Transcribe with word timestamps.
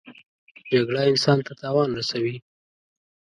جګړه 0.71 1.01
انسان 1.11 1.37
ته 1.45 1.51
تاوان 1.61 1.89
رسوي 1.99 2.35